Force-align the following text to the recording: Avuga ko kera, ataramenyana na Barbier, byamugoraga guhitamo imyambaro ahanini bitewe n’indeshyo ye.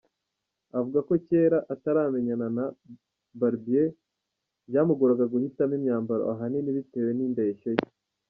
Avuga 0.77 0.99
ko 1.07 1.13
kera, 1.27 1.57
ataramenyana 1.73 2.47
na 2.55 2.65
Barbier, 3.39 3.89
byamugoraga 4.69 5.25
guhitamo 5.33 5.73
imyambaro 5.79 6.23
ahanini 6.33 6.75
bitewe 6.77 7.11
n’indeshyo 7.13 7.69
ye. 7.77 7.83